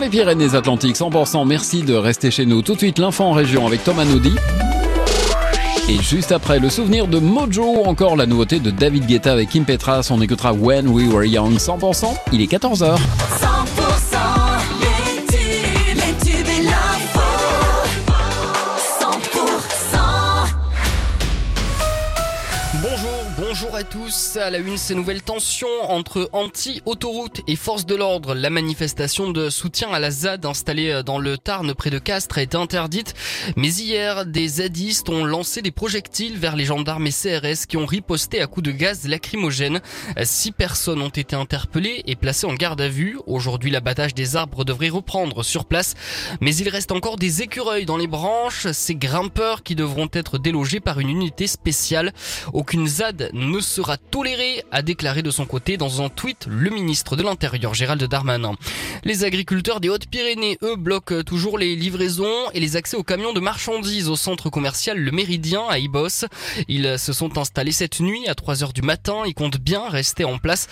les 0.00 0.08
Pyrénées-Atlantiques 0.08 0.96
100%. 0.96 1.46
Merci 1.46 1.82
de 1.82 1.94
rester 1.94 2.30
chez 2.30 2.46
nous. 2.46 2.62
Tout 2.62 2.74
de 2.74 2.78
suite, 2.78 2.98
l'info 2.98 3.24
en 3.24 3.32
région 3.32 3.66
avec 3.66 3.84
Thomas 3.84 4.04
Naudy. 4.04 4.34
Et 5.88 6.00
juste 6.02 6.32
après, 6.32 6.58
le 6.58 6.70
souvenir 6.70 7.06
de 7.06 7.18
Mojo 7.18 7.84
encore 7.84 8.16
la 8.16 8.26
nouveauté 8.26 8.60
de 8.60 8.70
David 8.70 9.06
Guetta 9.06 9.32
avec 9.32 9.50
Kim 9.50 9.64
Petras. 9.64 10.08
On 10.10 10.20
écoutera 10.20 10.52
When 10.52 10.88
We 10.88 11.08
Were 11.08 11.24
Young 11.24 11.54
100%. 11.56 12.06
Il 12.32 12.40
est 12.40 12.50
14h. 12.50 12.96
100% 12.96 13.79
à 23.80 23.84
tous. 23.84 24.36
À 24.36 24.50
la 24.50 24.58
une, 24.58 24.76
ces 24.76 24.94
nouvelles 24.94 25.22
tensions 25.22 25.68
entre 25.88 26.28
anti-autoroute 26.34 27.40
et 27.46 27.56
forces 27.56 27.86
de 27.86 27.94
l'ordre. 27.94 28.34
La 28.34 28.50
manifestation 28.50 29.30
de 29.30 29.48
soutien 29.48 29.90
à 29.90 29.98
la 29.98 30.10
ZAD 30.10 30.44
installée 30.44 31.02
dans 31.06 31.18
le 31.18 31.38
Tarn 31.38 31.72
près 31.72 31.88
de 31.88 31.98
Castres 31.98 32.36
été 32.36 32.58
interdite. 32.58 33.14
Mais 33.56 33.72
hier, 33.72 34.26
des 34.26 34.48
zadistes 34.48 35.08
ont 35.08 35.24
lancé 35.24 35.62
des 35.62 35.70
projectiles 35.70 36.36
vers 36.36 36.56
les 36.56 36.66
gendarmes 36.66 37.06
et 37.06 37.10
CRS 37.10 37.64
qui 37.66 37.78
ont 37.78 37.86
riposté 37.86 38.42
à 38.42 38.46
coups 38.46 38.66
de 38.66 38.72
gaz 38.72 39.08
lacrymogène. 39.08 39.80
Six 40.24 40.52
personnes 40.52 41.00
ont 41.00 41.08
été 41.08 41.34
interpellées 41.34 42.02
et 42.06 42.16
placées 42.16 42.46
en 42.46 42.54
garde 42.54 42.82
à 42.82 42.88
vue. 42.88 43.18
Aujourd'hui, 43.26 43.70
l'abattage 43.70 44.12
des 44.14 44.36
arbres 44.36 44.66
devrait 44.66 44.90
reprendre 44.90 45.42
sur 45.42 45.64
place. 45.64 45.94
Mais 46.42 46.54
il 46.54 46.68
reste 46.68 46.92
encore 46.92 47.16
des 47.16 47.40
écureuils 47.40 47.86
dans 47.86 47.96
les 47.96 48.08
branches. 48.08 48.66
Ces 48.72 48.94
grimpeurs 48.94 49.62
qui 49.62 49.74
devront 49.74 50.08
être 50.12 50.36
délogés 50.36 50.80
par 50.80 51.00
une 51.00 51.08
unité 51.08 51.46
spéciale. 51.46 52.12
Aucune 52.52 52.86
ZAD 52.86 53.30
ne 53.32 53.60
sera 53.70 53.96
tolérée, 53.96 54.64
a 54.72 54.82
déclaré 54.82 55.22
de 55.22 55.30
son 55.30 55.46
côté 55.46 55.76
dans 55.76 56.02
un 56.02 56.08
tweet 56.08 56.46
le 56.48 56.70
ministre 56.70 57.14
de 57.14 57.22
l'Intérieur 57.22 57.72
Gérald 57.72 58.02
Darmanin. 58.02 58.54
Les 59.04 59.22
agriculteurs 59.22 59.78
des 59.80 59.88
Hautes-Pyrénées, 59.88 60.58
eux, 60.62 60.74
bloquent 60.74 61.22
toujours 61.22 61.56
les 61.56 61.76
livraisons 61.76 62.50
et 62.52 62.58
les 62.58 62.76
accès 62.76 62.96
aux 62.96 63.04
camions 63.04 63.32
de 63.32 63.38
marchandises 63.38 64.08
au 64.08 64.16
centre 64.16 64.50
commercial 64.50 64.98
Le 64.98 65.12
Méridien 65.12 65.62
à 65.68 65.78
Ibos. 65.78 66.26
Ils 66.66 66.98
se 66.98 67.12
sont 67.12 67.38
installés 67.38 67.70
cette 67.70 68.00
nuit 68.00 68.26
à 68.26 68.34
3 68.34 68.64
heures 68.64 68.72
du 68.72 68.82
matin 68.82 69.22
et 69.24 69.34
comptent 69.34 69.60
bien 69.60 69.88
rester 69.88 70.24
en 70.24 70.38
place 70.38 70.66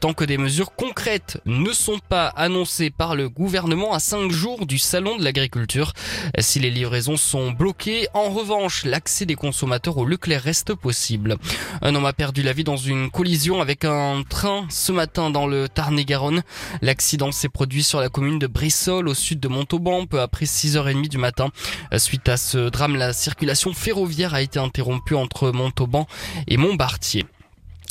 tant 0.00 0.14
que 0.14 0.24
des 0.24 0.38
mesures 0.38 0.74
concrètes 0.74 1.42
ne 1.44 1.72
sont 1.72 1.98
pas 1.98 2.28
annoncées 2.28 2.88
par 2.88 3.14
le 3.14 3.28
gouvernement 3.28 3.92
à 3.92 3.98
5 3.98 4.30
jours 4.30 4.64
du 4.64 4.78
salon 4.78 5.18
de 5.18 5.24
l'agriculture. 5.24 5.92
Si 6.38 6.60
les 6.60 6.70
livraisons 6.70 7.18
sont 7.18 7.50
bloquées, 7.50 8.08
en 8.14 8.30
revanche, 8.30 8.86
l'accès 8.86 9.26
des 9.26 9.34
consommateurs 9.34 9.98
au 9.98 10.06
Leclerc 10.06 10.40
reste 10.40 10.72
possible. 10.72 11.36
Un 11.82 11.94
homme 11.94 12.06
a 12.06 12.14
perdu 12.14 12.37
la 12.42 12.52
vie 12.52 12.64
dans 12.64 12.76
une 12.76 13.10
collision 13.10 13.60
avec 13.60 13.84
un 13.84 14.22
train 14.28 14.66
ce 14.70 14.92
matin 14.92 15.30
dans 15.30 15.46
le 15.46 15.68
Tarn-et-Garonne. 15.68 16.42
L'accident 16.82 17.32
s'est 17.32 17.48
produit 17.48 17.82
sur 17.82 18.00
la 18.00 18.08
commune 18.08 18.38
de 18.38 18.46
Brissol 18.46 19.08
au 19.08 19.14
sud 19.14 19.40
de 19.40 19.48
Montauban 19.48 20.06
peu 20.06 20.20
après 20.20 20.44
6h30 20.44 21.08
du 21.08 21.18
matin. 21.18 21.48
Suite 21.96 22.28
à 22.28 22.36
ce 22.36 22.68
drame, 22.68 22.96
la 22.96 23.12
circulation 23.12 23.72
ferroviaire 23.72 24.34
a 24.34 24.42
été 24.42 24.58
interrompue 24.58 25.14
entre 25.14 25.50
Montauban 25.50 26.06
et 26.46 26.56
Montbartier. 26.56 27.24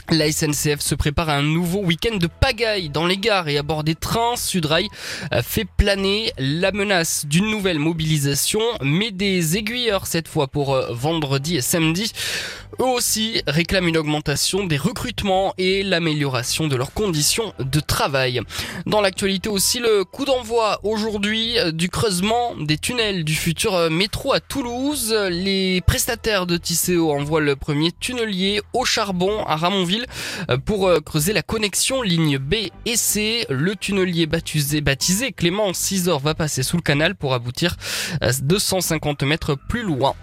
La 0.10 0.32
SNCF 0.32 0.80
se 0.80 0.96
prépare 0.96 1.28
à 1.28 1.36
un 1.36 1.42
nouveau 1.42 1.80
week-end 1.80 2.16
de 2.16 2.28
pagaille 2.28 2.88
dans 2.88 3.06
les 3.06 3.18
gares 3.18 3.50
et 3.50 3.58
à 3.58 3.64
bord 3.64 3.84
des 3.84 3.96
trains. 3.96 4.38
Sudrail 4.38 4.88
fait 5.44 5.66
planer 5.66 6.32
la 6.38 6.72
menace 6.72 7.26
d'une 7.26 7.50
nouvelle 7.50 7.80
mobilisation, 7.80 8.62
mais 8.82 9.12
des 9.12 9.58
aiguilleurs 9.58 10.08
cette 10.08 10.30
fois 10.30 10.48
pour 10.48 10.74
euh, 10.74 10.88
vendredi 10.92 11.58
et 11.58 11.62
samedi. 11.62 12.12
Eux 12.80 12.86
aussi 12.86 13.42
réclament 13.48 13.88
une 13.88 13.98
augmentation 13.98 14.66
des 14.66 14.78
recrutements 14.78 15.54
et 15.58 15.84
l'amélioration 15.84 16.68
de 16.68 16.76
leurs 16.76 16.94
conditions 16.94 17.54
de 17.60 17.80
travail. 17.80 18.42
Dans 18.86 19.02
l'actualité 19.02 19.50
aussi, 19.50 19.80
le 19.80 20.04
coup 20.04 20.26
d'envoi 20.26 20.80
aujourd'hui 20.84 21.58
euh, 21.58 21.72
du 21.72 21.90
creusement 21.90 22.56
des 22.56 22.78
tunnels 22.78 23.24
du 23.24 23.36
futur 23.36 23.76
euh, 23.76 23.90
métro 23.90 24.32
à 24.32 24.40
Toulouse. 24.40 25.14
Les 25.32 25.82
prestataires 25.82 26.46
de 26.46 26.58
Tisséo 26.58 27.12
envoient 27.12 27.42
le 27.42 27.56
premier 27.56 27.92
tunnelier 27.92 28.62
au 28.74 28.86
charbon 28.86 29.44
à 29.46 29.56
Ramonville 29.56 29.97
euh, 30.50 30.58
pour 30.58 30.92
creuser 31.04 31.34
la 31.34 31.42
connexion 31.42 32.02
ligne 32.02 32.38
B 32.38 32.56
et 32.86 32.96
C. 32.96 33.46
Le 33.50 33.76
tunnelier 33.76 34.26
baptisé, 34.26 34.82
baptisé 34.82 35.32
Clément 35.32 35.74
Cisor 35.74 36.20
va 36.20 36.36
passer 36.36 36.64
sous 36.64 36.78
le 36.78 36.84
canal 36.84 37.16
pour 37.16 37.34
aboutir 37.34 37.76
à 38.22 38.32
250 38.32 39.24
mètres 39.24 39.56
plus 39.70 39.84
loin. 39.84 40.16